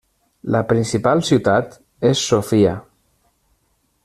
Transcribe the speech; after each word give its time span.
La 0.55 0.61
principal 0.71 1.21
ciutat 1.27 1.77
és 2.13 2.27
Sofia. 2.33 2.75